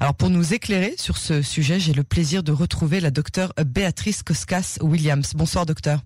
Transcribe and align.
Alors 0.00 0.14
pour 0.14 0.28
nous 0.30 0.52
éclairer 0.52 0.94
sur 0.98 1.16
ce 1.16 1.42
sujet, 1.42 1.80
j'ai 1.80 1.92
le 1.92 2.04
plaisir 2.04 2.42
de 2.42 2.52
retrouver 2.52 3.00
la 3.00 3.10
docteure 3.10 3.52
Béatrice 3.64 4.22
Koskas 4.22 4.78
Williams. 4.82 5.32
Bonsoir 5.34 5.64
docteur. 5.64 6.00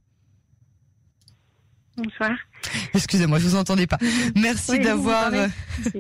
Bonsoir. 1.97 2.31
Excusez-moi, 2.95 3.39
je 3.39 3.47
vous 3.49 3.57
entendais 3.57 3.87
pas. 3.87 3.99
Merci 4.37 4.79
d'avoir 4.79 5.33
euh, 5.33 5.49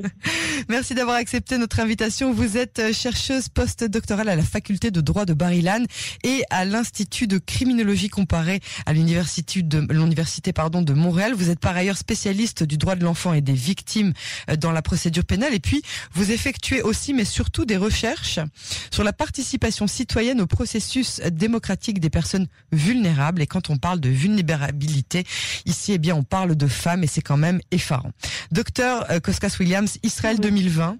Merci 0.68 0.94
d'avoir 0.94 1.16
accepté 1.16 1.58
notre 1.58 1.80
invitation. 1.80 2.32
Vous 2.32 2.56
êtes 2.56 2.78
euh, 2.78 2.92
chercheuse 2.92 3.48
postdoctorale 3.48 4.28
à 4.28 4.36
la 4.36 4.42
faculté 4.42 4.90
de 4.90 5.00
droit 5.00 5.24
de 5.24 5.34
Barilan 5.34 5.84
et 6.24 6.42
à 6.50 6.64
l'Institut 6.64 7.26
de 7.26 7.38
criminologie 7.38 8.08
comparée 8.08 8.60
à 8.86 8.92
l'université 8.92 9.62
de 9.62 9.86
l'université 9.90 10.52
pardon 10.52 10.82
de 10.82 10.92
Montréal. 10.92 11.34
Vous 11.34 11.50
êtes 11.50 11.60
par 11.60 11.76
ailleurs 11.76 11.96
spécialiste 11.96 12.62
du 12.62 12.76
droit 12.76 12.96
de 12.96 13.04
l'enfant 13.04 13.32
et 13.32 13.40
des 13.40 13.52
victimes 13.52 14.12
euh, 14.48 14.56
dans 14.56 14.72
la 14.72 14.82
procédure 14.82 15.24
pénale 15.24 15.54
et 15.54 15.60
puis 15.60 15.82
vous 16.12 16.30
effectuez 16.30 16.82
aussi 16.82 17.14
mais 17.14 17.24
surtout 17.24 17.64
des 17.64 17.76
recherches 17.76 18.40
sur 18.90 19.04
la 19.04 19.12
participation 19.12 19.86
citoyenne 19.86 20.40
au 20.40 20.46
processus 20.46 21.20
démocratique 21.32 22.00
des 22.00 22.10
personnes 22.10 22.46
vulnérables 22.72 23.42
et 23.42 23.46
quand 23.46 23.70
on 23.70 23.76
parle 23.76 24.00
de 24.00 24.08
vulnérabilité 24.08 25.24
ici 25.66 25.92
eh 25.92 25.98
bien 25.98 26.14
on 26.14 26.22
parle 26.22 26.49
de 26.54 26.66
femmes 26.66 27.04
et 27.04 27.06
c'est 27.06 27.22
quand 27.22 27.36
même 27.36 27.60
effarant. 27.70 28.12
Docteur 28.50 29.10
euh, 29.10 29.20
Koskas 29.20 29.56
Williams, 29.60 29.98
Israël 30.02 30.40
2020, 30.40 30.96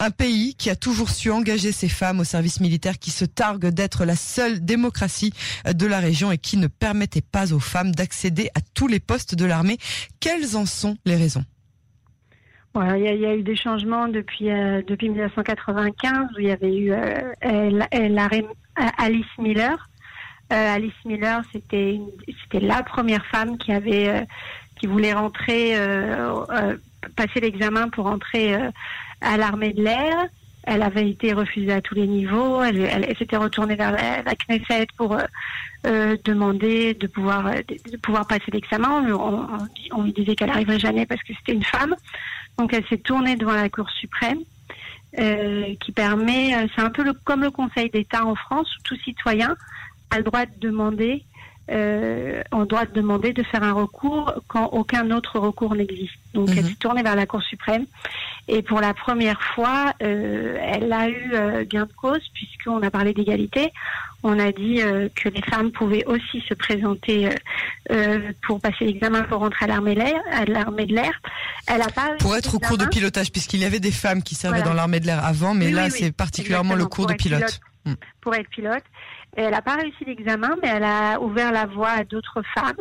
un 0.00 0.10
pays 0.10 0.54
qui 0.54 0.70
a 0.70 0.76
toujours 0.76 1.10
su 1.10 1.30
engager 1.30 1.72
ses 1.72 1.88
femmes 1.88 2.20
au 2.20 2.24
service 2.24 2.60
militaire, 2.60 2.98
qui 2.98 3.10
se 3.10 3.24
targue 3.24 3.66
d'être 3.66 4.04
la 4.04 4.16
seule 4.16 4.64
démocratie 4.64 5.32
euh, 5.66 5.72
de 5.72 5.86
la 5.86 5.98
région 5.98 6.32
et 6.32 6.38
qui 6.38 6.56
ne 6.56 6.66
permettait 6.66 7.20
pas 7.20 7.52
aux 7.52 7.60
femmes 7.60 7.92
d'accéder 7.92 8.48
à 8.54 8.60
tous 8.74 8.88
les 8.88 9.00
postes 9.00 9.34
de 9.34 9.44
l'armée. 9.44 9.78
Quelles 10.20 10.56
en 10.56 10.66
sont 10.66 10.96
les 11.04 11.16
raisons? 11.16 11.44
Il 12.76 13.02
y, 13.02 13.26
a 13.26 13.36
eu 13.36 13.44
des 13.44 13.54
changements 13.54 14.08
depuis 14.08 14.50
euh, 14.50 14.82
depuis 14.84 15.08
1995 15.08 16.26
où 16.36 16.40
il 16.40 16.46
y 16.46 16.50
avait 16.50 16.76
eu 16.76 16.92
Alice 18.98 19.26
Miller. 19.38 19.88
Alice 20.50 20.92
Miller, 21.04 21.42
c'était 21.52 22.00
c'était 22.42 22.66
la 22.66 22.82
première 22.82 23.24
femme 23.26 23.58
qui 23.58 23.72
avait 23.72 24.26
qui 24.84 24.90
voulait 24.90 25.14
rentrer, 25.14 25.78
euh, 25.78 26.44
euh, 26.50 26.76
passer 27.16 27.40
l'examen 27.40 27.88
pour 27.88 28.04
entrer 28.04 28.54
euh, 28.54 28.70
à 29.22 29.38
l'armée 29.38 29.72
de 29.72 29.82
l'air. 29.82 30.26
Elle 30.64 30.82
avait 30.82 31.08
été 31.08 31.32
refusée 31.32 31.72
à 31.72 31.80
tous 31.80 31.94
les 31.94 32.06
niveaux. 32.06 32.62
Elle, 32.62 33.16
s'était 33.16 33.38
retournée 33.38 33.76
vers 33.76 33.92
la, 33.92 34.34
Knesset 34.34 34.88
pour 34.98 35.16
demander 35.84 36.94
de 36.94 37.06
pouvoir 37.06 37.50
de 37.54 37.96
pouvoir 37.98 38.26
passer 38.26 38.50
l'examen. 38.50 39.06
On, 39.10 39.46
on, 39.92 40.02
lui 40.02 40.12
disait 40.12 40.34
qu'elle 40.34 40.48
n'arriverait 40.48 40.78
jamais 40.78 41.04
parce 41.06 41.22
que 41.22 41.32
c'était 41.34 41.52
une 41.52 41.64
femme. 41.64 41.94
Donc 42.58 42.72
elle 42.72 42.86
s'est 42.86 42.98
tournée 42.98 43.36
devant 43.36 43.52
la 43.52 43.68
Cour 43.68 43.90
suprême, 43.90 44.40
qui 45.14 45.92
permet, 45.92 46.68
c'est 46.74 46.82
un 46.82 46.90
peu 46.90 47.12
comme 47.24 47.42
le 47.42 47.50
Conseil 47.50 47.90
d'État 47.90 48.24
en 48.24 48.34
France, 48.34 48.68
où 48.78 48.82
tout 48.84 48.96
citoyen 48.96 49.56
a 50.10 50.18
le 50.18 50.24
droit 50.24 50.46
de 50.46 50.52
demander 50.60 51.24
euh, 51.70 52.42
on 52.52 52.66
doit 52.66 52.84
demander 52.84 53.32
de 53.32 53.42
faire 53.42 53.62
un 53.62 53.72
recours 53.72 54.34
quand 54.48 54.66
aucun 54.66 55.10
autre 55.10 55.38
recours 55.38 55.74
n'existe. 55.74 56.12
Donc 56.34 56.50
elle 56.50 56.62
mhm. 56.62 56.68
s'est 56.68 56.74
tournée 56.74 57.02
vers 57.02 57.16
la 57.16 57.26
Cour 57.26 57.42
suprême 57.42 57.86
et 58.48 58.60
pour 58.60 58.80
la 58.80 58.92
première 58.92 59.40
fois, 59.40 59.94
euh, 60.02 60.58
elle 60.60 60.92
a 60.92 61.08
eu 61.08 61.30
euh, 61.32 61.64
gain 61.64 61.86
de 61.86 61.92
cause 61.92 62.20
puisqu'on 62.34 62.82
a 62.82 62.90
parlé 62.90 63.14
d'égalité. 63.14 63.72
On 64.22 64.38
a 64.38 64.52
dit 64.52 64.80
que 65.14 65.28
les 65.28 65.42
femmes 65.42 65.70
pouvaient 65.70 66.06
aussi 66.06 66.42
se 66.48 66.54
présenter 66.54 67.28
pour 68.46 68.58
passer 68.58 68.86
l'examen 68.86 69.22
pour 69.24 69.40
rentrer 69.40 69.66
à 69.66 69.68
l'armée 69.68 69.94
de 70.86 70.94
l'air. 70.94 71.12
Elle 71.66 71.82
a 71.82 71.90
pas 71.90 72.14
pour 72.20 72.34
être 72.34 72.54
au 72.54 72.58
cours 72.58 72.78
de 72.78 72.86
pilotage 72.86 73.30
puisqu'il 73.30 73.60
y 73.60 73.66
avait 73.66 73.80
des 73.80 73.90
femmes 73.90 74.22
qui 74.22 74.34
servaient 74.34 74.62
dans 74.62 74.72
l'armée 74.72 74.98
de 74.98 75.04
l'air 75.04 75.22
avant, 75.22 75.52
mais 75.52 75.70
là 75.70 75.90
c'est 75.90 76.10
particulièrement 76.10 76.74
le 76.74 76.86
cours 76.86 77.06
de 77.06 77.12
pilote. 77.12 77.60
Mm. 77.84 77.94
Pour 78.22 78.34
être 78.34 78.48
pilote 78.48 78.82
elle 79.36 79.50
n'a 79.50 79.62
pas 79.62 79.76
réussi 79.76 80.04
l'examen, 80.04 80.50
mais 80.62 80.68
elle 80.68 80.84
a 80.84 81.20
ouvert 81.20 81.52
la 81.52 81.66
voie 81.66 81.90
à 81.90 82.04
d'autres 82.04 82.42
femmes. 82.54 82.76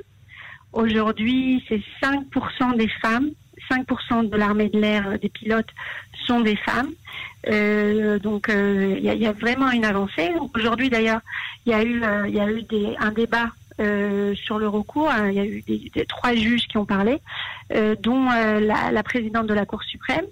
Aujourd'hui, 0.71 1.63
c'est 1.67 1.81
5% 2.01 2.77
des 2.77 2.87
femmes, 2.87 3.29
5% 3.69 4.29
de 4.29 4.35
l'armée 4.35 4.69
de 4.69 4.79
l'air 4.79 5.07
euh, 5.07 5.17
des 5.17 5.29
pilotes 5.29 5.69
sont 6.25 6.41
des 6.41 6.55
femmes. 6.55 6.89
Euh, 7.49 8.17
donc 8.19 8.49
euh, 8.49 8.95
il 8.97 9.03
y, 9.03 9.27
a 9.27 9.31
vraiment 9.33 9.69
une 9.71 9.85
avancée. 9.85 10.31
Aujourd'hui 10.55 10.89
d'ailleurs, 10.89 11.21
il 11.65 11.71
y 11.71 11.75
a 11.75 11.83
eu, 11.83 12.63
des, 12.63 12.95
un 12.99 13.11
débat 13.11 13.49
sur 14.35 14.57
le 14.57 14.67
recours. 14.67 15.09
Hein. 15.11 15.29
Il 15.29 15.35
y 15.35 15.39
a 15.39 15.45
eu 15.45 15.61
des, 15.61 16.05
trois 16.05 16.33
juges 16.33 16.67
qui 16.67 16.77
ont 16.77 16.85
parlé, 16.85 17.19
dont 18.01 18.25
la, 18.29 18.91
la, 18.91 19.03
présidente 19.03 19.47
de 19.47 19.53
la 19.53 19.65
Cour 19.65 19.83
suprême, 19.83 20.25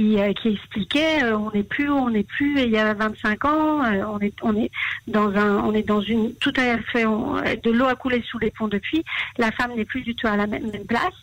euh, 0.00 0.32
qui, 0.32 0.50
expliquait 0.50 1.24
euh, 1.24 1.36
on 1.36 1.50
n'est 1.50 1.64
plus 1.64 1.90
on 1.90 2.10
n'est 2.10 2.22
plus 2.22 2.62
il 2.62 2.70
y 2.70 2.78
a 2.78 2.94
25 2.94 3.44
ans 3.44 3.84
euh, 3.84 4.04
on 4.06 4.20
est 4.20 4.34
on 4.42 4.56
est 4.56 4.70
dans 5.08 5.28
un 5.34 5.56
on 5.64 5.74
est 5.74 5.82
dans 5.82 6.00
une 6.00 6.34
tout 6.36 6.52
à 6.56 6.78
fait 6.78 7.02
de 7.02 7.70
l'eau 7.70 7.86
a 7.86 7.96
coulé 7.96 8.22
sous 8.22 8.38
les 8.38 8.52
ponts 8.52 8.68
depuis 8.68 9.04
la 9.38 9.50
femme 9.50 9.74
n'est 9.74 9.84
plus 9.84 10.02
du 10.02 10.14
tout 10.14 10.28
à 10.28 10.36
la 10.36 10.46
même, 10.46 10.70
place 10.86 11.14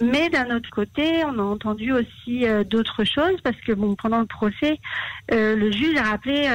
mais 0.00 0.28
d'un 0.28 0.54
autre 0.54 0.70
côté, 0.70 1.24
on 1.24 1.40
a 1.40 1.42
entendu 1.42 1.90
aussi 1.90 2.46
d'autres 2.70 3.02
choses 3.02 3.40
parce 3.42 3.56
que 3.56 3.72
bon, 3.72 3.96
pendant 3.96 4.20
le 4.20 4.26
procès, 4.26 4.78
le 5.28 5.72
juge 5.72 5.96
a 5.96 6.04
rappelé 6.04 6.48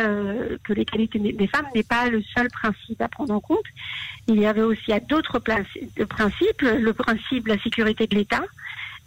que 0.64 0.72
l'égalité 0.72 1.20
des 1.20 1.48
femmes 1.48 1.66
n'est 1.76 1.84
pas 1.84 2.08
le 2.08 2.22
seul 2.22 2.48
principe 2.48 3.02
à 3.02 3.10
prendre 3.10 3.34
en 3.34 3.42
compte. 3.42 3.66
Il 4.28 4.40
y 4.40 4.46
avait 4.46 4.62
aussi 4.62 4.94
d'autres 5.10 5.40
principes, 5.40 6.62
le 6.62 6.94
principe 6.94 7.44
de 7.44 7.50
la 7.50 7.62
sécurité 7.62 8.08
de 8.08 8.16
l'État, 8.16 8.44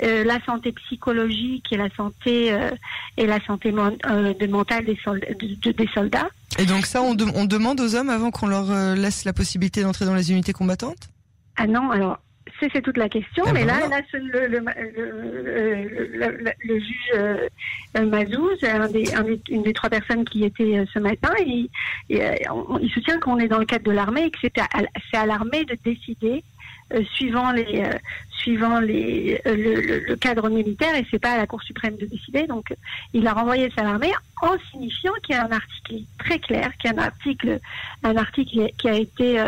euh, 0.03 0.25
la 0.25 0.39
santé 0.45 0.73
psychologique 0.73 1.73
et 1.73 1.79
la 1.79 1.89
santé 1.97 2.53
euh, 2.53 2.71
et 3.17 3.27
la 3.27 3.41
santé 3.41 3.73
euh, 3.73 4.34
de 4.34 4.47
mentale 4.47 4.84
des, 4.84 5.73
des 5.73 5.89
soldats. 5.95 6.29
Et 6.59 6.67
donc 6.67 6.84
ça, 6.84 7.01
on, 7.01 7.17
on 7.34 7.47
demande 7.47 7.81
aux 7.81 7.95
hommes 7.95 8.11
avant 8.11 8.31
qu'on 8.31 8.47
leur 8.47 8.95
laisse 8.95 9.25
la 9.25 9.33
possibilité 9.33 9.83
d'entrer 9.83 10.05
dans 10.05 10.15
les 10.15 10.33
unités 10.33 10.53
combattantes? 10.53 11.09
Ah 11.57 11.67
non, 11.67 11.91
alors 11.91 12.19
c'est 12.61 12.83
toute 12.83 12.97
la 12.97 13.09
question, 13.09 13.45
mais 13.53 13.65
ben 13.65 13.67
là, 13.67 13.89
là 13.89 14.01
le, 14.12 14.47
le, 14.47 14.59
le, 16.15 16.53
le, 16.65 16.78
juge 16.78 18.09
Mazouz, 18.09 18.65
un 18.65 18.89
des, 18.89 19.05
une 19.51 19.63
des 19.63 19.73
trois 19.73 19.91
personnes 19.91 20.25
qui 20.25 20.45
étaient 20.45 20.84
ce 20.93 20.99
matin, 20.99 21.33
il, 21.45 21.69
il 22.09 22.91
soutient 22.93 23.19
qu'on 23.19 23.39
est 23.39 23.49
dans 23.49 23.59
le 23.59 23.67
cadre 23.67 23.84
de 23.84 23.93
l'armée 23.93 24.27
et 24.27 24.31
que 24.31 24.39
c'est 24.43 25.17
à 25.17 25.27
l'armée 25.27 25.65
de 25.65 25.77
décider 25.84 26.43
euh, 26.95 27.03
suivant 27.15 27.51
les 27.51 27.81
euh, 27.81 27.99
suivant 28.39 28.81
les 28.81 29.41
euh, 29.47 30.03
le, 30.09 30.17
cadre 30.17 30.49
militaire 30.49 30.95
et 30.95 31.07
c'est 31.11 31.19
pas 31.19 31.33
à 31.33 31.37
la 31.37 31.47
Cour 31.47 31.63
suprême 31.63 31.97
de 31.97 32.07
décider. 32.07 32.47
Donc 32.47 32.75
il 33.13 33.27
a 33.27 33.33
renvoyé 33.33 33.71
ça 33.75 33.83
à 33.83 33.85
l'armée 33.85 34.13
en 34.43 34.57
signifiant 34.71 35.13
qu'il 35.23 35.35
y 35.35 35.39
a 35.39 35.47
un 35.47 35.53
article 35.53 36.05
très 36.19 36.39
clair, 36.39 36.77
qu'il 36.79 36.91
y 36.91 36.95
a 36.95 36.97
un 36.97 37.05
article 37.05 37.61
un 38.03 38.17
article 38.17 38.69
qui 38.79 38.89
a 38.89 38.95
été 38.95 39.43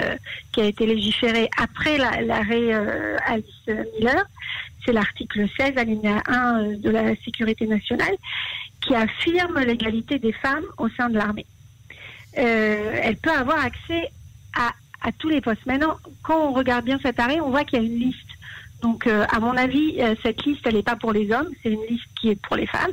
qui 0.53 0.61
a 0.61 0.65
été 0.65 0.87
légiféré 0.87 1.49
après 1.57 1.99
l'arrêt 1.99 2.73
Alice 3.27 3.67
Miller. 3.67 4.25
C'est 4.85 4.93
l'article 4.93 5.47
16 5.59 5.77
alinéa 5.77 6.23
1 6.27 6.77
de 6.79 6.91
la 6.91 7.15
sécurité 7.17 7.67
nationale 7.67 8.17
qui 8.81 8.95
affirme 8.95 9.59
l'égalité 9.61 10.19
des 10.19 10.33
femmes 10.33 10.65
au 10.79 10.89
sein 10.89 11.11
de 11.11 11.17
l'armée. 11.17 11.47
elle 12.35 13.17
peut 13.17 13.33
avoir 13.33 13.65
accès 13.65 14.11
à 15.03 15.13
tous 15.13 15.29
les 15.29 15.41
postes. 15.41 15.65
Maintenant, 15.67 15.97
quand 16.23 16.49
on 16.49 16.53
regarde 16.53 16.85
bien 16.85 16.99
cet 17.01 17.19
arrêt, 17.21 17.41
on 17.41 17.51
voit 17.51 17.65
qu'il 17.65 17.79
y 17.79 17.83
a 17.83 17.85
une 17.85 17.99
liste. 17.99 18.28
Donc, 18.83 19.07
euh, 19.07 19.27
à 19.31 19.41
mon 19.41 19.57
avis, 19.57 19.97
euh, 20.01 20.15
cette 20.23 20.45
liste, 20.45 20.67
elle 20.67 20.75
n'est 20.75 20.83
pas 20.83 20.95
pour 20.95 21.13
les 21.13 21.33
hommes, 21.33 21.49
c'est 21.63 21.71
une 21.71 21.85
liste 21.89 22.07
qui 22.21 22.31
est 22.31 22.41
pour 22.41 22.57
les 22.57 22.67
femmes. 22.67 22.93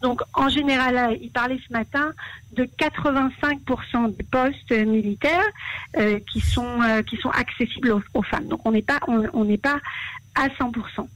Donc, 0.00 0.20
en 0.34 0.48
général, 0.48 1.18
il 1.20 1.30
parlait 1.30 1.58
ce 1.66 1.72
matin 1.72 2.12
de 2.52 2.64
85% 2.64 4.16
des 4.16 4.22
postes 4.22 4.70
militaires 4.70 5.42
euh, 5.96 6.20
qui 6.30 6.40
sont 6.40 6.78
qui 7.08 7.16
sont 7.16 7.30
accessibles 7.30 8.00
aux, 8.14 8.22
femmes. 8.22 8.46
Donc, 8.46 8.60
on 8.64 8.72
n'est 8.72 8.82
pas 8.82 9.00
on 9.08 9.44
n'est 9.44 9.58
pas 9.58 9.80
à 10.36 10.48
100%. 10.48 11.08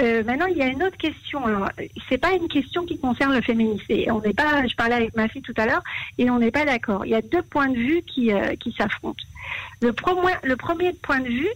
Euh, 0.00 0.22
maintenant, 0.22 0.46
il 0.46 0.56
y 0.56 0.62
a 0.62 0.66
une 0.66 0.82
autre 0.82 0.96
question. 0.96 1.44
Alors, 1.44 1.70
c'est 2.08 2.18
pas 2.18 2.32
une 2.32 2.46
question 2.46 2.84
qui 2.84 2.98
concerne 2.98 3.34
le 3.34 3.40
féminisme. 3.40 3.84
on 4.10 4.20
n'est 4.20 4.34
pas. 4.34 4.66
Je 4.66 4.76
parlais 4.76 4.94
avec 4.94 5.16
ma 5.16 5.28
fille 5.28 5.42
tout 5.42 5.54
à 5.56 5.66
l'heure 5.66 5.82
et 6.18 6.30
on 6.30 6.38
n'est 6.38 6.52
pas 6.52 6.64
d'accord. 6.64 7.04
Il 7.04 7.10
y 7.10 7.16
a 7.16 7.22
deux 7.22 7.42
points 7.42 7.68
de 7.68 7.76
vue 7.76 8.02
qui 8.02 8.30
qui 8.60 8.72
s'affrontent. 8.72 9.24
Le, 9.80 9.92
le 10.44 10.56
premier 10.56 10.92
point 10.92 11.20
de 11.20 11.28
vue, 11.28 11.48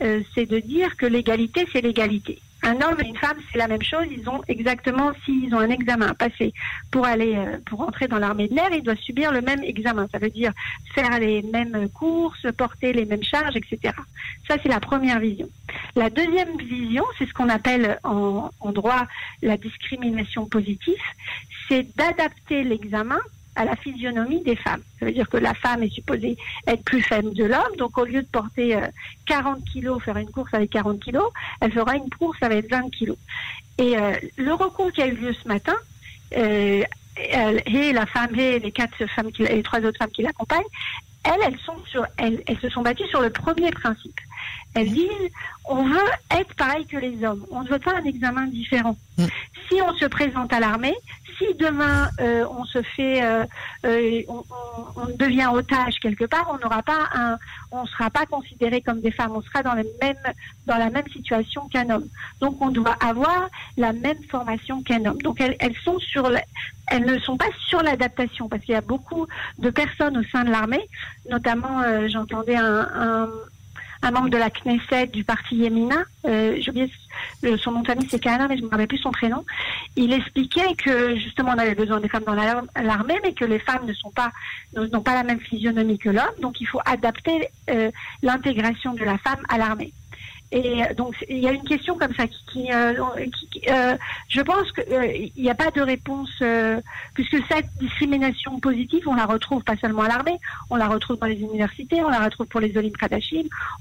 euh, 0.00 0.22
c'est 0.34 0.46
de 0.46 0.58
dire 0.58 0.96
que 0.96 1.06
l'égalité, 1.06 1.66
c'est 1.72 1.80
l'égalité. 1.80 2.40
Un 2.64 2.76
homme 2.76 2.96
et 3.04 3.08
une 3.08 3.16
femme, 3.16 3.36
c'est 3.50 3.58
la 3.58 3.66
même 3.66 3.82
chose. 3.82 4.06
Ils 4.10 4.28
ont 4.28 4.40
exactement, 4.46 5.10
s'ils 5.24 5.52
ont 5.52 5.58
un 5.58 5.70
examen 5.70 6.06
à 6.06 6.14
passer 6.14 6.54
pour 6.92 7.04
aller, 7.04 7.34
euh, 7.34 7.58
pour 7.66 7.80
entrer 7.80 8.06
dans 8.06 8.18
l'armée 8.18 8.46
de 8.46 8.54
l'air, 8.54 8.68
ils 8.72 8.82
doivent 8.82 9.00
subir 9.00 9.32
le 9.32 9.40
même 9.40 9.64
examen. 9.64 10.06
Ça 10.12 10.18
veut 10.18 10.30
dire 10.30 10.52
faire 10.94 11.18
les 11.18 11.42
mêmes 11.42 11.88
courses, 11.88 12.46
porter 12.56 12.92
les 12.92 13.04
mêmes 13.04 13.24
charges, 13.24 13.56
etc. 13.56 13.92
Ça, 14.46 14.56
c'est 14.62 14.68
la 14.68 14.78
première 14.78 15.18
vision. 15.18 15.48
La 15.96 16.08
deuxième 16.08 16.56
vision, 16.56 17.04
c'est 17.18 17.26
ce 17.26 17.34
qu'on 17.34 17.48
appelle 17.48 17.98
en, 18.04 18.50
en 18.60 18.72
droit 18.72 19.06
la 19.42 19.56
discrimination 19.56 20.46
positive, 20.46 21.02
c'est 21.68 21.84
d'adapter 21.96 22.62
l'examen 22.62 23.20
à 23.54 23.64
la 23.64 23.76
physionomie 23.76 24.42
des 24.42 24.56
femmes. 24.56 24.82
Ça 24.98 25.06
veut 25.06 25.12
dire 25.12 25.28
que 25.28 25.36
la 25.36 25.54
femme 25.54 25.82
est 25.82 25.92
supposée 25.92 26.36
être 26.66 26.82
plus 26.84 27.02
faible 27.02 27.34
de 27.34 27.44
l'homme, 27.44 27.76
donc 27.78 27.98
au 27.98 28.04
lieu 28.04 28.22
de 28.22 28.26
porter 28.26 28.78
40 29.26 29.58
euh, 29.58 29.60
kilos, 29.72 30.02
faire 30.02 30.16
une 30.16 30.30
course 30.30 30.52
avec 30.54 30.70
40 30.70 31.00
kilos, 31.00 31.30
elle 31.60 31.72
fera 31.72 31.96
une 31.96 32.08
course 32.10 32.38
avec 32.42 32.70
20 32.70 32.90
kilos. 32.90 33.18
Et 33.78 33.96
euh, 33.98 34.12
le 34.36 34.54
recours 34.54 34.92
qui 34.92 35.02
a 35.02 35.06
eu 35.06 35.14
lieu 35.14 35.32
ce 35.34 35.48
matin 35.48 35.76
euh, 36.36 36.82
et 37.16 37.92
la 37.92 38.06
femme 38.06 38.38
et 38.38 38.58
les 38.58 38.72
quatre 38.72 39.06
femmes, 39.06 39.30
qui, 39.32 39.42
les 39.42 39.62
trois 39.62 39.80
autres 39.80 39.98
femmes 39.98 40.10
qui 40.10 40.22
l'accompagnent, 40.22 40.62
elles, 41.24 41.40
elles 41.46 41.58
sont 41.58 41.76
sur, 41.86 42.06
elles, 42.16 42.42
elles 42.46 42.58
se 42.58 42.68
sont 42.70 42.82
battues 42.82 43.06
sur 43.08 43.20
le 43.20 43.30
premier 43.30 43.70
principe. 43.70 44.18
Elles 44.74 44.90
disent, 44.90 45.30
on 45.64 45.84
veut 45.84 46.10
être 46.30 46.54
pareil 46.54 46.86
que 46.86 46.96
les 46.96 47.24
hommes. 47.24 47.44
On 47.50 47.62
ne 47.62 47.68
veut 47.68 47.78
pas 47.78 47.96
un 47.96 48.04
examen 48.04 48.46
différent. 48.46 48.96
Mm. 49.18 49.26
Si 49.68 49.80
on 49.82 49.94
se 49.94 50.06
présente 50.06 50.52
à 50.52 50.60
l'armée, 50.60 50.94
si 51.38 51.54
demain 51.54 52.08
euh, 52.20 52.44
on 52.50 52.64
se 52.64 52.82
fait, 52.82 53.22
euh, 53.22 53.44
euh, 53.84 54.22
on, 54.28 54.42
on, 54.96 55.06
devient 55.16 55.48
otage 55.52 55.98
quelque 56.00 56.24
part, 56.24 56.50
on 56.52 56.58
n'aura 56.58 56.82
pas 56.82 57.08
un, 57.14 57.38
on 57.70 57.86
sera 57.86 58.10
pas 58.10 58.26
considéré 58.26 58.80
comme 58.80 59.00
des 59.00 59.10
femmes. 59.10 59.32
On 59.34 59.42
sera 59.42 59.62
dans 59.62 59.74
la 59.74 59.82
même, 60.00 60.16
dans 60.66 60.78
la 60.78 60.90
même 60.90 61.08
situation 61.08 61.68
qu'un 61.68 61.88
homme. 61.90 62.06
Donc 62.40 62.60
on 62.60 62.70
doit 62.70 62.96
avoir 63.00 63.48
la 63.76 63.92
même 63.92 64.22
formation 64.30 64.82
qu'un 64.82 65.04
homme. 65.04 65.20
Donc 65.22 65.40
elles, 65.40 65.56
elles 65.60 65.76
sont 65.84 65.98
sur, 65.98 66.30
elles 66.88 67.04
ne 67.04 67.18
sont 67.18 67.36
pas 67.36 67.50
sur 67.68 67.82
l'adaptation 67.82 68.48
parce 68.48 68.62
qu'il 68.64 68.74
y 68.74 68.78
a 68.78 68.82
beaucoup 68.82 69.26
de 69.58 69.70
personnes 69.70 70.16
au 70.18 70.24
sein 70.24 70.44
de 70.44 70.50
l'armée, 70.50 70.86
notamment 71.30 71.82
j'entendais 72.08 72.56
un, 72.56 72.88
un 72.94 73.28
un 74.02 74.10
membre 74.10 74.30
de 74.30 74.36
la 74.36 74.50
Knesset 74.50 75.06
du 75.06 75.24
parti 75.24 75.56
Yemina, 75.56 76.02
euh, 76.26 76.60
oublié 76.68 76.90
son 77.58 77.72
nom 77.72 77.80
de 77.80 77.86
famille, 77.86 78.08
c'est 78.10 78.18
Kana, 78.18 78.48
mais 78.48 78.56
je 78.56 78.62
ne 78.62 78.66
me 78.66 78.70
rappelle 78.70 78.88
plus 78.88 78.98
son 78.98 79.12
prénom. 79.12 79.44
Il 79.96 80.12
expliquait 80.12 80.74
que 80.74 81.16
justement 81.16 81.52
on 81.54 81.58
avait 81.58 81.74
besoin 81.74 82.00
des 82.00 82.08
femmes 82.08 82.24
dans 82.24 82.34
l'armée, 82.34 83.18
mais 83.22 83.32
que 83.32 83.44
les 83.44 83.58
femmes 83.58 83.86
ne 83.86 83.92
sont 83.92 84.10
pas 84.10 84.30
n'ont 84.74 85.02
pas 85.02 85.14
la 85.14 85.22
même 85.22 85.40
physionomie 85.40 85.98
que 85.98 86.10
l'homme, 86.10 86.40
donc 86.40 86.60
il 86.60 86.66
faut 86.66 86.80
adapter 86.84 87.48
euh, 87.70 87.90
l'intégration 88.22 88.94
de 88.94 89.04
la 89.04 89.18
femme 89.18 89.40
à 89.48 89.58
l'armée. 89.58 89.92
Et 90.52 90.82
euh, 90.82 90.94
donc 90.94 91.14
il 91.28 91.38
y 91.38 91.48
a 91.48 91.52
une 91.52 91.64
question 91.64 91.96
comme 91.96 92.14
ça 92.14 92.26
qui, 92.26 92.70
euh, 92.70 92.92
euh, 93.68 93.96
je 94.28 94.40
pense 94.42 94.70
qu'il 94.72 95.32
n'y 95.36 95.50
a 95.50 95.54
pas 95.54 95.70
de 95.70 95.80
réponse 95.80 96.30
puisque 97.14 97.38
cette 97.48 97.66
discrimination 97.80 98.60
positive, 98.60 99.08
on 99.08 99.14
la 99.14 99.24
retrouve 99.24 99.64
pas 99.64 99.76
seulement 99.76 100.02
à 100.02 100.08
l'armée, 100.08 100.38
on 100.68 100.76
la 100.76 100.88
retrouve 100.88 101.18
dans 101.18 101.26
les 101.26 101.40
universités, 101.40 102.04
on 102.04 102.10
la 102.10 102.20
retrouve 102.20 102.46
pour 102.46 102.60
les 102.60 102.76
Olim 102.76 102.92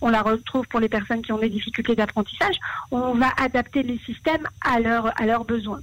on 0.01 0.09
la 0.09 0.21
retrouve 0.21 0.65
pour 0.67 0.79
les 0.79 0.89
personnes 0.89 1.21
qui 1.21 1.33
ont 1.33 1.37
des 1.37 1.49
difficultés 1.49 1.95
d'apprentissage. 1.95 2.55
On 2.91 3.13
va 3.15 3.27
adapter 3.37 3.83
les 3.83 3.99
systèmes 3.99 4.47
à 4.61 4.79
leurs 4.79 5.07
à 5.21 5.25
leurs 5.25 5.43
besoins. 5.43 5.81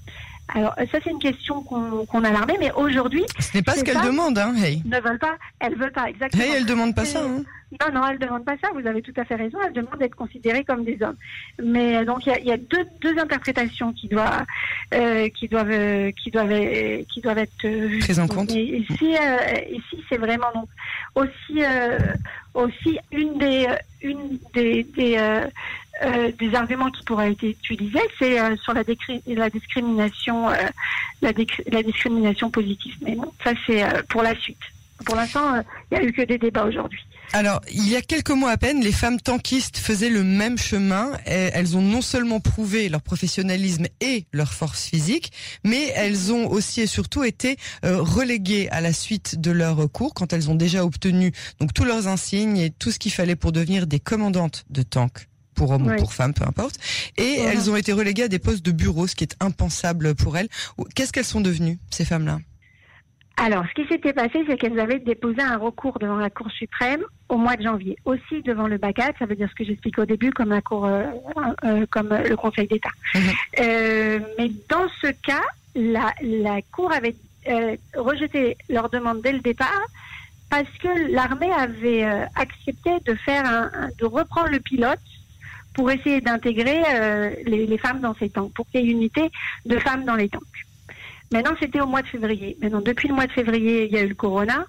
Alors 0.54 0.74
ça 0.76 0.98
c'est 1.04 1.10
une 1.10 1.18
question 1.18 1.60
qu'on 1.62 2.24
a 2.24 2.30
l'armée, 2.30 2.56
mais 2.58 2.72
aujourd'hui, 2.72 3.24
ce 3.38 3.58
n'est 3.58 3.62
pas 3.62 3.74
ce 3.74 3.84
qu'elles 3.84 4.00
demandent, 4.00 4.38
hein, 4.38 4.54
Hey. 4.56 4.82
Ne 4.86 4.98
veulent 5.00 5.18
pas, 5.18 5.36
elles 5.60 5.76
veulent 5.76 5.92
pas 5.92 6.08
exactement. 6.08 6.42
Hey, 6.42 6.52
elles 6.56 6.66
demandent 6.66 6.94
pas 6.94 7.04
ça. 7.04 7.20
Hein. 7.22 7.42
Non, 7.72 7.92
non, 7.92 8.06
elles 8.08 8.18
demandent 8.18 8.46
pas 8.46 8.56
ça. 8.62 8.68
Vous 8.72 8.86
avez 8.86 9.02
tout 9.02 9.12
à 9.16 9.24
fait 9.24 9.34
raison. 9.34 9.58
Elles 9.64 9.74
demandent 9.74 9.98
d'être 9.98 10.14
considérées 10.14 10.64
comme 10.64 10.84
des 10.84 11.02
hommes. 11.02 11.16
Mais 11.62 11.96
euh, 11.96 12.04
donc 12.04 12.24
il 12.24 12.30
y 12.30 12.32
a, 12.32 12.40
y 12.40 12.52
a 12.52 12.56
deux, 12.56 12.84
deux, 13.02 13.18
interprétations 13.18 13.92
qui 13.92 14.08
doivent, 14.08 14.44
euh, 14.94 15.28
qui 15.28 15.48
doivent, 15.48 15.70
euh, 15.70 16.10
qui 16.12 16.30
doivent, 16.30 16.50
euh, 16.50 17.02
qui 17.12 17.20
doivent 17.20 17.38
être 17.38 17.66
vues. 17.66 17.98
Très 17.98 18.18
en 18.20 18.26
compte. 18.26 18.50
Et, 18.52 18.78
ici, 18.78 19.14
ici 19.70 20.04
c'est 20.08 20.16
vraiment 20.16 20.50
donc 20.54 20.68
aussi, 21.14 21.62
aussi 22.54 22.98
une 23.12 23.38
des, 23.38 23.66
une 24.02 24.38
des, 24.54 24.84
des 24.84 25.42
des 26.38 26.54
arguments 26.54 26.92
qui 26.92 27.02
pourraient 27.02 27.32
être 27.32 27.42
utilisés, 27.42 27.98
c'est 28.20 28.38
sur 28.58 28.72
la, 28.72 28.84
la 29.26 29.50
discrimination, 29.50 30.48
la, 30.48 31.32
la, 31.72 31.82
discrimination 31.82 32.50
positive. 32.50 32.94
Mais 33.02 33.16
bon, 33.16 33.32
ça 33.42 33.50
c'est 33.66 33.82
pour 34.06 34.22
la 34.22 34.36
suite. 34.36 34.60
Pour 35.04 35.16
l'instant, 35.16 35.60
il 35.90 35.98
n'y 35.98 36.04
a 36.04 36.06
eu 36.06 36.12
que 36.12 36.22
des 36.22 36.38
débats 36.38 36.66
aujourd'hui. 36.66 37.04
Alors, 37.34 37.60
il 37.70 37.86
y 37.88 37.94
a 37.94 38.00
quelques 38.00 38.30
mois 38.30 38.50
à 38.50 38.56
peine, 38.56 38.80
les 38.82 38.92
femmes 38.92 39.20
tankistes 39.20 39.76
faisaient 39.76 40.08
le 40.08 40.24
même 40.24 40.56
chemin. 40.56 41.12
Elles 41.26 41.76
ont 41.76 41.82
non 41.82 42.00
seulement 42.00 42.40
prouvé 42.40 42.88
leur 42.88 43.02
professionnalisme 43.02 43.86
et 44.00 44.24
leur 44.32 44.52
force 44.54 44.86
physique, 44.86 45.32
mais 45.62 45.92
elles 45.94 46.32
ont 46.32 46.48
aussi 46.50 46.80
et 46.80 46.86
surtout 46.86 47.24
été 47.24 47.56
reléguées 47.82 48.68
à 48.70 48.80
la 48.80 48.92
suite 48.92 49.40
de 49.40 49.50
leur 49.50 49.90
cours 49.92 50.14
quand 50.14 50.32
elles 50.32 50.48
ont 50.50 50.54
déjà 50.54 50.84
obtenu 50.84 51.32
donc 51.60 51.74
tous 51.74 51.84
leurs 51.84 52.08
insignes 52.08 52.56
et 52.56 52.70
tout 52.70 52.90
ce 52.90 52.98
qu'il 52.98 53.12
fallait 53.12 53.36
pour 53.36 53.52
devenir 53.52 53.86
des 53.86 54.00
commandantes 54.00 54.64
de 54.70 54.82
tanks 54.82 55.28
pour 55.54 55.70
hommes 55.72 55.86
ou 55.86 55.96
pour 55.96 56.14
femmes, 56.14 56.32
peu 56.32 56.44
importe. 56.44 56.76
Et 57.18 57.40
elles 57.40 57.68
ont 57.68 57.76
été 57.76 57.92
reléguées 57.92 58.22
à 58.24 58.28
des 58.28 58.38
postes 58.38 58.64
de 58.64 58.72
bureau, 58.72 59.06
ce 59.06 59.14
qui 59.14 59.24
est 59.24 59.36
impensable 59.40 60.14
pour 60.14 60.38
elles. 60.38 60.48
Qu'est-ce 60.94 61.12
qu'elles 61.12 61.24
sont 61.24 61.40
devenues, 61.40 61.78
ces 61.90 62.04
femmes-là? 62.04 62.38
Alors, 63.40 63.64
ce 63.68 63.80
qui 63.80 63.88
s'était 63.88 64.12
passé, 64.12 64.44
c'est 64.48 64.56
qu'elles 64.56 64.78
avaient 64.80 64.98
déposé 64.98 65.40
un 65.40 65.56
recours 65.56 65.98
devant 65.98 66.16
la 66.16 66.30
Cour 66.30 66.50
suprême 66.50 67.02
au 67.28 67.36
mois 67.36 67.56
de 67.56 67.62
janvier, 67.62 67.96
aussi 68.04 68.42
devant 68.42 68.66
le 68.66 68.78
BACAT, 68.78 69.12
ça 69.18 69.26
veut 69.26 69.36
dire 69.36 69.48
ce 69.48 69.54
que 69.54 69.64
j'expliquais 69.64 70.02
au 70.02 70.06
début, 70.06 70.30
comme 70.30 70.48
la 70.50 70.60
Cour, 70.60 70.86
euh, 70.86 71.04
euh, 71.64 71.86
comme 71.90 72.08
le 72.08 72.36
Conseil 72.36 72.66
d'État. 72.66 72.90
Mhm. 73.14 73.20
Euh, 73.60 74.20
mais 74.38 74.50
dans 74.68 74.88
ce 75.02 75.08
cas, 75.22 75.44
la, 75.74 76.12
la 76.22 76.60
Cour 76.72 76.92
avait 76.92 77.14
rejeté 77.94 78.58
leur 78.68 78.90
demande 78.90 79.22
dès 79.22 79.32
le 79.32 79.38
départ 79.38 79.86
parce 80.50 80.68
que 80.82 81.10
l'armée 81.10 81.50
avait 81.50 82.04
accepté 82.34 82.90
de 83.06 83.14
faire 83.14 83.46
un, 83.46 83.88
de 83.98 84.04
reprendre 84.04 84.50
le 84.50 84.60
pilote 84.60 84.98
pour 85.78 85.92
essayer 85.92 86.20
d'intégrer 86.20 86.82
euh, 86.92 87.30
les, 87.46 87.78
femmes 87.78 88.00
dans 88.00 88.12
ces 88.16 88.28
tanks, 88.30 88.52
pour 88.52 88.68
qu'il 88.68 88.80
y 88.80 88.82
ait 88.82 88.90
une 88.90 88.98
unité 88.98 89.30
de 89.64 89.78
femmes 89.78 90.04
dans 90.04 90.16
les 90.16 90.28
tanks. 90.28 90.42
Maintenant, 91.32 91.54
c'était 91.60 91.80
au 91.80 91.86
mois 91.86 92.02
de 92.02 92.06
février. 92.06 92.56
Maintenant, 92.62 92.80
depuis 92.80 93.08
le 93.08 93.14
mois 93.14 93.26
de 93.26 93.32
février, 93.32 93.86
il 93.86 93.92
y 93.92 93.98
a 93.98 94.02
eu 94.02 94.08
le 94.08 94.14
corona. 94.14 94.66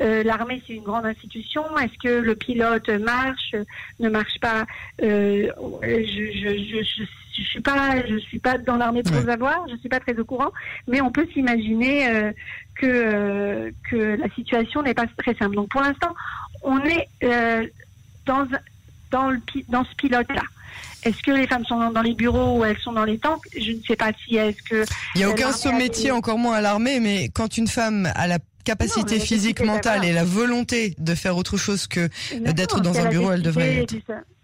Euh, 0.00 0.22
L'armée, 0.22 0.62
c'est 0.66 0.74
une 0.74 0.84
grande 0.84 1.06
institution. 1.06 1.64
Est-ce 1.78 1.98
que 1.98 2.20
le 2.20 2.36
pilote 2.36 2.88
marche, 2.88 3.54
ne 3.98 4.08
marche 4.08 4.38
pas 4.40 4.64
euh, 5.02 5.50
Je 5.82 6.32
je, 6.32 6.84
je, 6.84 7.42
suis 7.42 7.60
pas, 7.60 8.06
je 8.06 8.16
suis 8.18 8.38
pas 8.38 8.58
dans 8.58 8.76
l'armée 8.76 9.02
pour 9.02 9.20
savoir. 9.22 9.66
Je 9.68 9.76
suis 9.76 9.88
pas 9.88 9.98
très 9.98 10.16
au 10.18 10.24
courant, 10.24 10.52
mais 10.86 11.00
on 11.00 11.10
peut 11.10 11.26
s'imaginer 11.32 12.08
euh, 12.08 12.32
que 12.76 12.86
euh, 12.86 13.70
que 13.90 13.96
la 13.96 14.28
situation 14.30 14.82
n'est 14.82 14.94
pas 14.94 15.06
très 15.16 15.34
simple. 15.34 15.56
Donc, 15.56 15.68
pour 15.68 15.80
l'instant, 15.80 16.14
on 16.62 16.78
est 16.84 17.08
dans 18.24 18.46
dans, 19.10 19.30
le, 19.30 19.40
dans 19.68 19.84
ce 19.84 19.94
pilote-là. 19.96 20.42
Est-ce 21.04 21.22
que 21.22 21.30
les 21.30 21.46
femmes 21.46 21.64
sont 21.64 21.90
dans 21.90 22.02
les 22.02 22.14
bureaux 22.14 22.58
ou 22.58 22.64
elles 22.64 22.78
sont 22.78 22.92
dans 22.92 23.04
les 23.04 23.18
tanks 23.18 23.44
Je 23.56 23.72
ne 23.72 23.82
sais 23.86 23.96
pas 23.96 24.10
si 24.24 24.36
est-ce 24.36 24.62
que. 24.68 24.84
Il 25.14 25.18
n'y 25.18 25.24
a 25.24 25.30
aucun 25.30 25.52
sous-métier, 25.52 26.10
encore 26.10 26.38
moins 26.38 26.56
à 26.56 26.60
l'armée, 26.60 27.00
mais 27.00 27.28
quand 27.28 27.56
une 27.56 27.68
femme 27.68 28.10
a 28.14 28.26
la 28.26 28.38
capacité 28.64 29.18
physique, 29.18 29.60
mentale 29.62 30.04
et 30.04 30.12
la 30.12 30.24
volonté 30.24 30.94
de 30.98 31.14
faire 31.14 31.36
autre 31.36 31.56
chose 31.56 31.86
que 31.86 32.08
d'être 32.32 32.80
dans 32.80 32.98
un 32.98 33.08
bureau, 33.08 33.32
elle 33.32 33.42
devrait 33.42 33.82
être. 33.82 33.94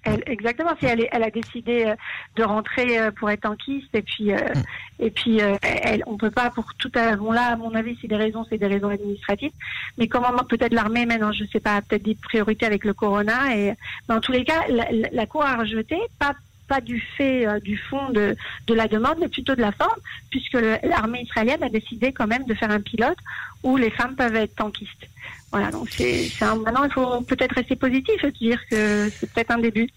Elle, 0.04 0.22
exactement. 0.26 0.70
Si 0.78 0.86
elle, 0.86 1.08
elle, 1.10 1.22
a 1.22 1.30
décidé 1.30 1.86
euh, 1.86 1.94
de 2.36 2.44
rentrer 2.44 2.98
euh, 2.98 3.10
pour 3.10 3.30
être 3.30 3.42
tankiste 3.42 3.94
et 3.94 4.02
puis 4.02 4.32
euh, 4.32 4.36
mm. 4.36 4.62
et 5.00 5.10
puis 5.10 5.38
elle, 5.62 6.02
on 6.06 6.16
peut 6.16 6.30
pas 6.30 6.50
pour 6.50 6.74
tout 6.74 6.92
à 6.94 7.16
bon 7.16 7.32
là 7.32 7.52
à 7.52 7.56
mon 7.56 7.74
avis 7.74 7.96
c'est 8.00 8.08
des 8.08 8.16
raisons 8.16 8.44
c'est 8.48 8.58
des 8.58 8.66
raisons 8.66 8.90
administratives. 8.90 9.52
Mais 9.98 10.06
comment 10.08 10.32
peut-être 10.48 10.74
l'armée 10.74 11.06
maintenant 11.06 11.32
je 11.32 11.44
sais 11.46 11.60
pas 11.60 11.80
peut-être 11.82 12.02
des 12.02 12.14
priorités 12.14 12.66
avec 12.66 12.84
le 12.84 12.92
corona 12.92 13.56
et 13.56 13.74
dans 14.08 14.20
tous 14.20 14.32
les 14.32 14.44
cas 14.44 14.66
la, 14.68 14.86
la 15.10 15.26
cour 15.26 15.44
a 15.44 15.56
rejeté 15.56 15.96
pas 16.18 16.34
pas 16.66 16.80
du 16.80 16.98
fait 16.98 17.46
du 17.60 17.76
fond 17.76 18.08
de, 18.08 18.34
de 18.66 18.74
la 18.74 18.88
demande, 18.88 19.16
mais 19.20 19.28
plutôt 19.28 19.54
de 19.54 19.60
la 19.60 19.70
forme, 19.70 20.00
puisque 20.30 20.56
l'armée 20.82 21.20
israélienne 21.20 21.62
a 21.62 21.68
décidé 21.68 22.10
quand 22.12 22.26
même 22.26 22.44
de 22.44 22.54
faire 22.54 22.70
un 22.70 22.80
pilote 22.80 23.18
où 23.64 23.76
les 23.76 23.90
femmes 23.90 24.14
peuvent 24.14 24.36
être 24.36 24.54
tankistes. 24.54 25.08
Voilà, 25.50 25.70
donc 25.70 25.88
c'est 25.96 26.32
maintenant 26.40 26.82
il 26.82 26.90
faut 26.90 27.20
peut-être 27.20 27.54
rester 27.54 27.76
positif 27.76 28.24
et 28.24 28.32
dire 28.32 28.58
que 28.68 29.08
c'est 29.20 29.30
peut-être 29.32 29.52
un 29.52 29.58
début. 29.58 29.88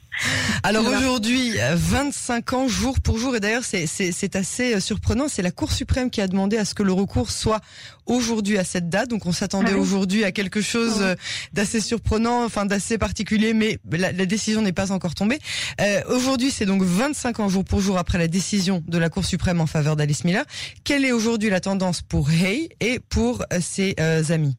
Alors 0.64 0.86
aujourd'hui, 0.86 1.54
25 1.74 2.54
ans 2.54 2.68
jour 2.68 3.00
pour 3.00 3.18
jour, 3.18 3.36
et 3.36 3.40
d'ailleurs 3.40 3.64
c'est 3.64 4.36
assez 4.36 4.76
euh, 4.76 4.80
surprenant, 4.80 5.28
c'est 5.28 5.42
la 5.42 5.52
Cour 5.52 5.72
suprême 5.72 6.10
qui 6.10 6.22
a 6.22 6.28
demandé 6.28 6.58
à 6.58 6.66
ce 6.66 6.74
que 6.74 6.84
le 6.84 6.92
recours 6.92 7.32
soit 7.32 7.62
aujourd'hui 8.06 8.58
à 8.58 8.64
cette 8.64 8.90
date, 8.90 9.10
donc 9.10 9.26
on 9.26 9.32
s'attendait 9.32 9.74
ah 9.74 9.78
aujourd'hui 9.78 10.24
à 10.24 10.32
quelque 10.32 10.62
chose 10.62 11.00
euh, 11.02 11.16
d'assez 11.54 11.82
surprenant, 11.82 12.46
enfin 12.46 12.66
d'assez 12.66 12.98
particulier, 12.98 13.54
mais 13.54 13.80
la, 13.92 14.12
décision 14.12 14.62
n'est 14.62 14.74
pas 14.74 14.92
encore 14.92 15.16
tombée. 15.16 15.40
Euh, 15.82 16.02
aujourd'hui 16.10 16.52
c'est 16.52 16.66
donc 16.66 16.84
25 16.84 17.40
ans 17.40 17.50
jour 17.50 17.66
pour 17.66 17.82
jour 17.82 17.98
après 17.98 18.18
la 18.18 18.28
décision 18.28 18.84
de 18.88 18.98
la 18.98 19.10
Cour 19.10 19.26
suprême 19.26 19.60
en 19.60 19.68
faveur 19.68 19.96
d'Alice 19.96 20.24
Miller. 20.24 20.46
Quelle 20.84 21.06
est 21.06 21.12
aujourd'hui 21.12 21.50
la 21.50 21.60
tendance 21.60 22.02
pour 22.02 22.30
Hay 22.30 22.70
et 22.80 23.00
pour 23.00 23.44
ses 23.60 23.96
amis. 24.32 24.58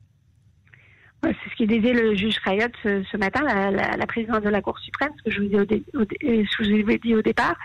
C'est 1.23 1.51
ce 1.51 1.57
qu'il 1.57 1.67
disait 1.67 1.93
le 1.93 2.15
juge 2.15 2.39
Rayot 2.45 2.69
ce, 2.83 3.17
matin, 3.17 3.43
la, 3.43 4.07
présidente 4.07 4.45
de 4.45 4.49
la 4.49 4.63
Cour 4.63 4.79
suprême, 4.79 5.11
ce 5.19 5.25
que 5.25 5.31
je 5.33 5.41
vous 5.41 6.91
ai, 6.91 6.99
dit 6.99 7.15
au 7.15 7.23
départ, 7.23 7.57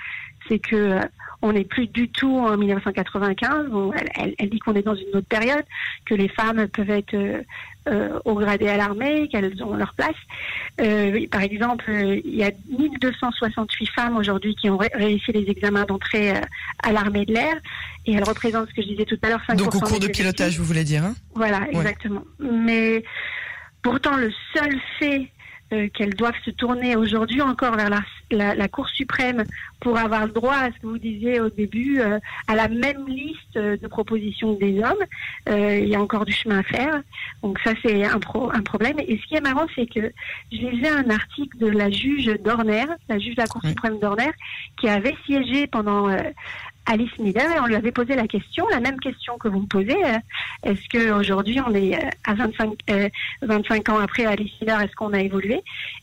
c'est 0.48 0.60
que 0.60 0.76
euh, 0.76 1.00
on 1.44 1.52
n'est 1.52 1.66
plus 1.66 1.88
du 1.88 2.10
tout 2.10 2.38
en 2.38 2.58
1995. 2.58 3.68
elle, 4.16 4.50
dit 4.50 4.60
qu'on 4.60 4.74
est 4.76 4.82
dans 4.82 4.96
une 4.96 5.10
autre 5.10 5.28
période, 5.28 5.64
que 6.06 6.16
les 6.16 6.30
femmes 6.30 6.68
peuvent 6.70 6.90
être 6.90 7.14
euh, 7.14 7.42
euh 7.90 8.20
au 8.24 8.36
gradé 8.36 8.70
à 8.70 8.78
l'armée, 8.78 9.28
qu'elles 9.28 9.62
ont 9.62 9.76
leur 9.76 9.94
place. 9.94 10.16
Euh, 10.80 11.28
par 11.30 11.42
exemple, 11.42 11.92
il 12.24 12.34
y 12.34 12.44
a 12.44 12.52
1268 12.80 13.90
femmes 13.90 14.16
aujourd'hui 14.16 14.56
qui 14.56 14.70
ont 14.70 14.78
réussi 14.78 15.34
les 15.34 15.50
examens 15.50 15.84
d'entrée 15.84 16.32
à 16.82 16.92
l'armée 16.94 17.26
de 17.26 17.34
l'air, 17.34 17.56
et 18.06 18.14
elles 18.14 18.24
représentent 18.24 18.70
ce 18.70 18.74
que 18.74 18.82
je 18.82 18.88
disais 18.88 19.06
tout 19.06 19.20
à 19.22 19.28
l'heure, 19.28 19.42
5% 19.48 19.58
Donc 19.58 19.76
au 19.76 19.80
cours 19.82 20.00
de 20.00 20.08
pilotage, 20.08 20.58
vous 20.58 20.66
voulez 20.66 20.86
dire 20.86 21.04
hein? 21.04 21.14
Voilà, 21.36 21.68
exactement. 21.70 22.24
Mais 22.40 23.04
Pourtant, 23.84 24.16
le 24.16 24.32
seul 24.56 24.80
fait 24.98 25.30
euh, 25.74 25.88
qu'elles 25.94 26.14
doivent 26.14 26.40
se 26.46 26.52
tourner 26.52 26.96
aujourd'hui 26.96 27.42
encore 27.42 27.76
vers 27.76 27.90
la, 27.90 28.56
la, 28.56 28.68
Cour 28.68 28.88
suprême 28.90 29.44
pour 29.80 29.98
avoir 29.98 30.26
le 30.26 30.32
droit 30.32 30.56
à 30.56 30.72
ce 30.72 30.80
que 30.80 30.88
vous 30.88 30.98
disiez 30.98 31.40
au 31.40 31.50
début, 31.50 32.00
euh, 32.00 32.20
à 32.48 32.56
la 32.56 32.68
même 32.68 33.08
liste 33.08 33.58
de 33.58 33.88
propositions 33.88 34.54
des 34.54 34.80
hommes. 34.80 35.04
Euh, 35.50 35.80
il 35.80 35.90
y 35.90 35.96
a 35.96 36.02
encore 36.02 36.26
du 36.26 36.32
chemin 36.32 36.60
à 36.60 36.64
faire. 36.64 37.02
Donc 37.42 37.60
ça, 37.64 37.74
c'est 37.84 38.06
un, 38.06 38.20
pro, 38.20 38.52
un 38.54 38.62
problème. 38.62 38.98
Et 39.00 39.18
ce 39.18 39.28
qui 39.28 39.36
est 39.36 39.42
marrant, 39.42 39.68
c'est 39.76 39.88
que 39.88 40.12
j'ai 40.52 40.72
lu 40.72 40.88
un 40.88 41.10
article 41.10 41.58
de 41.58 41.68
la 41.68 41.90
juge 41.90 42.32
Dorner, 42.44 42.86
la 43.10 43.20
juge 43.20 43.36
de 43.36 43.42
la 43.42 43.48
Cour 43.48 43.62
suprême 43.64 44.00
Dorner, 44.00 44.32
qui 44.80 44.88
avait 44.88 45.16
siégé 45.26 45.68
pendant 45.68 46.08
Alice 46.86 47.18
Miller 47.18 47.46
on 47.62 47.66
lui 47.66 47.76
avait 47.76 47.92
posé 47.92 48.16
la 48.16 48.28
question, 48.28 48.68
la 48.70 48.80
même 48.80 49.00
question 49.00 49.38
que 49.38 49.48
vous 49.48 49.62
me 49.62 49.68
posez. 49.68 50.04
Euh, 50.06 50.18
est-ce 50.64 50.82
qu'aujourd'hui, 50.90 51.60
on 51.66 51.74
est 51.74 51.96
euh, 51.96 52.10
à 52.26 52.34
25, 52.34 52.74
25 53.42 53.90
euh, 53.90 53.92
ans 53.92 54.00
après 54.00 54.26
Alice 54.26 54.52
Miller, 54.62 54.82
est-ce 54.82 54.96
qu'on 54.96 55.14
a 55.14 55.20
évolué? 55.20 55.62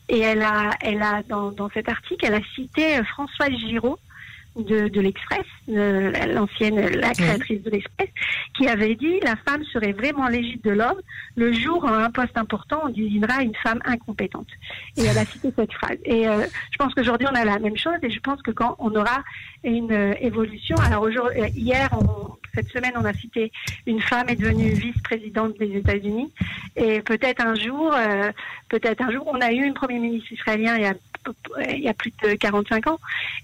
Et 0.09 0.19
elle 0.19 0.41
a, 0.41 0.71
elle 0.81 1.01
a 1.01 1.21
dans, 1.23 1.51
dans 1.51 1.69
cet 1.69 1.89
article, 1.89 2.25
elle 2.25 2.35
a 2.35 2.41
cité 2.55 3.03
Françoise 3.03 3.51
Giraud, 3.51 3.99
de, 4.55 4.87
de 4.87 5.01
l'Express, 5.01 5.45
l'ancienne, 5.67 6.75
la 6.75 7.11
créatrice 7.11 7.61
de 7.63 7.69
l'Express, 7.69 8.09
qui 8.55 8.67
avait 8.67 8.95
dit 8.95 9.19
la 9.21 9.35
femme 9.47 9.63
serait 9.65 9.93
vraiment 9.93 10.27
légitime 10.27 10.61
de 10.63 10.71
l'homme 10.71 11.01
le 11.35 11.53
jour 11.53 11.83
où 11.83 11.87
un 11.87 12.11
poste 12.11 12.37
important 12.37 12.81
on 12.85 12.89
désignera 12.89 13.41
une 13.41 13.55
femme 13.55 13.79
incompétente. 13.85 14.47
Et 14.97 15.03
elle 15.03 15.17
a 15.17 15.25
cité 15.25 15.53
cette 15.55 15.73
phrase. 15.73 15.97
Et 16.05 16.27
euh, 16.27 16.45
je 16.71 16.77
pense 16.77 16.93
qu'aujourd'hui 16.93 17.27
on 17.31 17.35
a 17.35 17.45
la 17.45 17.59
même 17.59 17.77
chose 17.77 17.97
et 18.03 18.09
je 18.09 18.19
pense 18.19 18.41
que 18.41 18.51
quand 18.51 18.75
on 18.79 18.93
aura 18.95 19.23
une 19.63 19.91
euh, 19.91 20.13
évolution, 20.19 20.75
alors 20.77 21.05
euh, 21.05 21.47
hier, 21.55 21.89
on, 21.93 22.35
cette 22.53 22.69
semaine, 22.69 22.93
on 22.95 23.05
a 23.05 23.13
cité 23.13 23.51
une 23.85 24.01
femme 24.01 24.29
est 24.29 24.35
devenue 24.35 24.71
vice-présidente 24.71 25.57
des 25.59 25.77
États-Unis 25.77 26.31
et 26.75 27.01
peut-être 27.01 27.45
un 27.45 27.55
jour, 27.55 27.93
peut-être 28.69 29.01
un 29.01 29.11
jour, 29.11 29.29
on 29.31 29.39
a 29.41 29.51
eu 29.51 29.63
une 29.63 29.73
premier 29.73 29.99
ministre 29.99 30.31
israélien 30.31 30.75
il 30.75 30.83
y 30.83 30.85
a 30.85 30.93
il 31.69 31.81
y 31.81 31.87
a 31.87 31.93
plus 31.93 32.11
de 32.23 32.33
45 32.33 32.87
ans. 32.87 32.99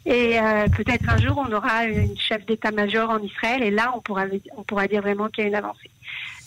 Et 0.05 0.39
euh, 0.39 0.67
peut-être 0.75 1.07
un 1.09 1.17
jour, 1.17 1.43
on 1.47 1.51
aura 1.51 1.85
une 1.85 2.17
chef 2.17 2.45
d'état-major 2.45 3.09
en 3.09 3.19
Israël 3.19 3.63
et 3.63 3.71
là, 3.71 3.93
on 3.95 4.01
pourra, 4.01 4.25
on 4.55 4.63
pourra 4.63 4.87
dire 4.87 5.01
vraiment 5.01 5.27
qu'il 5.29 5.43
y 5.43 5.45
a 5.45 5.49
une 5.49 5.55
avancée. 5.55 5.89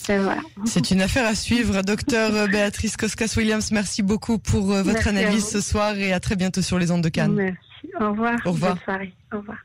Euh, 0.09 0.33
C'est 0.65 0.91
une 0.91 1.01
affaire 1.01 1.27
à 1.27 1.35
suivre. 1.35 1.81
Docteur 1.83 2.47
Béatrice 2.49 2.97
Koskas-Williams, 2.97 3.71
merci 3.71 4.01
beaucoup 4.01 4.39
pour 4.39 4.71
euh, 4.71 4.83
votre 4.83 5.07
analyse 5.07 5.47
ce 5.47 5.61
soir 5.61 5.95
et 5.97 6.11
à 6.11 6.19
très 6.19 6.35
bientôt 6.35 6.61
sur 6.61 6.79
les 6.79 6.91
ondes 6.91 7.03
de 7.03 7.09
Cannes. 7.09 7.33
Merci. 7.33 7.57
Au 7.99 8.09
revoir. 8.09 8.39
Au 8.45 8.51
revoir. 8.51 8.77
soirée. 8.83 9.13
Au 9.31 9.37
revoir. 9.37 9.57